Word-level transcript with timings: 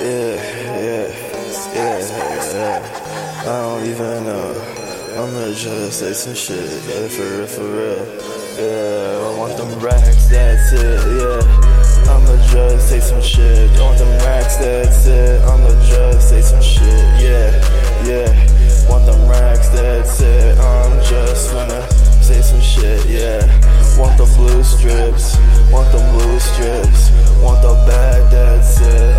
Yeah, 0.00 0.32
yeah, 0.80 1.12
yeah. 1.74 2.80
I 3.40 3.44
don't 3.44 3.84
even 3.84 4.24
know. 4.24 4.48
I'ma 5.12 5.52
just 5.52 5.98
say 5.98 6.14
some 6.14 6.34
shit, 6.34 6.56
yeah, 6.88 7.06
for 7.08 7.22
real, 7.22 7.46
for 7.46 7.68
real. 7.68 8.06
Yeah, 8.56 9.28
I 9.28 9.38
want 9.38 9.58
them 9.58 9.78
racks, 9.78 10.28
that's 10.28 10.72
it, 10.72 11.04
yeah. 11.20 12.12
I'ma 12.12 12.34
just 12.48 12.88
say 12.88 13.00
some 13.00 13.20
shit. 13.20 13.70
I 13.76 13.82
want 13.82 13.98
them 13.98 14.08
racks, 14.24 14.56
that's 14.56 15.06
it. 15.06 15.42
I'ma 15.42 15.68
just 15.84 16.30
say 16.30 16.40
some 16.40 16.62
shit, 16.62 17.20
yeah, 17.20 17.52
yeah. 18.08 18.88
Want 18.88 19.04
them 19.04 19.28
racks, 19.28 19.68
that's 19.68 20.18
it. 20.22 20.58
I'm 20.58 20.98
just 21.04 21.52
gonna 21.52 21.86
say 22.22 22.40
some 22.40 22.62
shit, 22.62 23.04
yeah. 23.04 23.44
Want 23.98 24.16
the 24.16 24.24
blue 24.34 24.62
strips, 24.64 25.36
want 25.70 25.92
the 25.92 26.00
blue 26.16 26.38
strips. 26.40 27.10
Want 27.42 27.62
the 27.62 27.72
bag, 27.88 28.30
that's 28.30 28.80
it. 28.82 29.09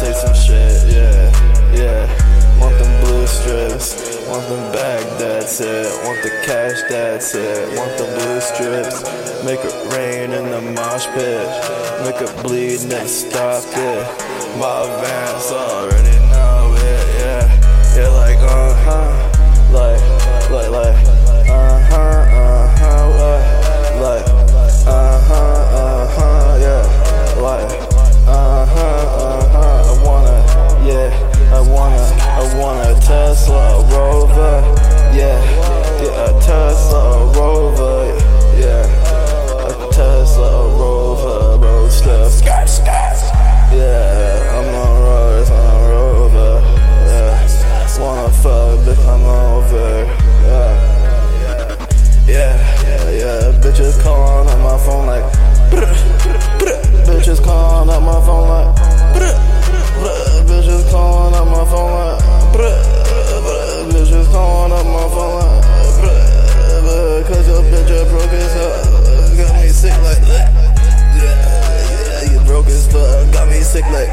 Say 0.00 0.12
some 0.14 0.34
shit, 0.34 0.94
yeah, 0.96 1.30
yeah. 1.74 2.58
Want 2.58 2.78
them 2.78 3.04
blue 3.04 3.26
strips, 3.26 4.16
want 4.26 4.48
them 4.48 4.72
bag, 4.72 5.04
that's 5.18 5.60
it. 5.60 5.92
Want 6.06 6.22
the 6.22 6.30
cash, 6.46 6.80
that's 6.88 7.34
it. 7.34 7.76
Want 7.76 7.98
the 7.98 8.04
blue 8.04 8.40
strips, 8.40 9.44
make 9.44 9.60
it 9.60 9.94
rain 9.94 10.32
in 10.32 10.50
the 10.52 10.62
mosh 10.72 11.04
pit. 11.08 11.46
Make 12.02 12.18
it 12.22 12.42
bleed, 12.42 12.82
never 12.88 13.06
stop 13.06 13.62
it. 13.66 14.58
My 14.58 14.84
advance 14.88 15.52
already 15.52 16.19
sick 73.70 73.86
like. 73.92 74.10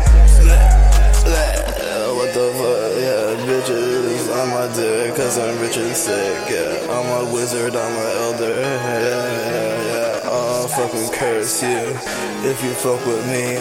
What 2.18 2.30
the 2.34 2.46
fuck? 2.60 2.94
Yeah, 3.02 3.34
bitches 3.48 4.30
on 4.38 4.50
my 4.54 4.68
dick, 4.76 5.16
cause 5.16 5.40
I'm 5.40 5.60
rich 5.60 5.78
and 5.78 5.96
sick. 5.96 6.50
Yeah, 6.50 6.94
I'm 6.94 7.26
a 7.26 7.34
wizard, 7.34 7.76
I'm 7.76 7.94
an 8.06 8.12
elder. 8.26 8.54
Yeah, 8.54 9.88
yeah. 9.90 10.30
I'll 10.30 10.68
fucking 10.68 11.10
curse 11.12 11.64
you 11.64 11.90
if 12.46 12.64
you 12.64 12.72
fuck 12.74 13.04
with 13.08 13.26
me. 13.34 13.58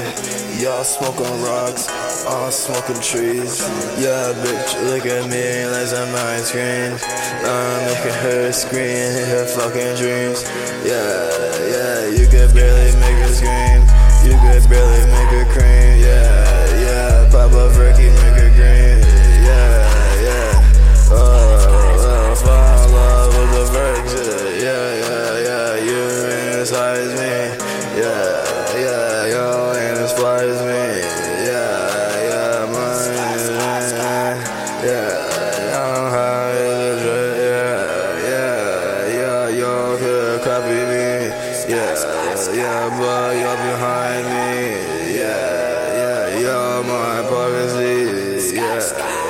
Y'all 0.63 0.85
smoking 0.85 1.33
rocks, 1.43 1.89
I'm 2.27 2.51
smoking 2.53 3.01
trees. 3.01 3.61
Yeah, 3.97 4.37
bitch, 4.45 4.73
look 4.91 5.07
at 5.07 5.25
me 5.31 5.65
like 5.73 5.93
I'm 5.97 6.13
my 6.13 6.37
screen. 6.45 6.93
I'm 7.41 7.81
making 7.89 8.17
her 8.21 8.53
scream 8.53 9.13
her 9.33 9.47
fucking 9.47 9.97
dreams. 9.97 10.45
Inside 26.97 27.19
me. 27.19 27.37
Yeah, 28.01 28.81
yeah, 28.81 29.27
yo, 29.27 29.73
and 29.77 29.99
it 30.01 30.11
flies 30.17 30.61
me. 30.63 30.85
Yeah, 31.45 32.25
yeah, 32.31 32.73
mine. 32.73 33.13
Yeah, 34.83 35.13
I'm 35.77 36.11
high 36.11 36.57
as 36.89 37.03
a. 37.05 37.21
Yeah, 37.45 38.31
yeah, 38.31 39.19
yeah, 39.19 39.49
y'all 39.61 39.99
could 39.99 40.41
copy 40.43 40.81
me. 40.93 41.09
Yeah, 41.69 41.93
yeah, 42.55 42.89
but 42.99 43.37
y'all 43.41 43.57
behind 43.57 44.25
me. 44.33 45.17
Yeah, 45.17 45.37
yeah, 46.01 46.39
y'all 46.41 46.83
my 46.83 47.29
pockets. 47.29 49.26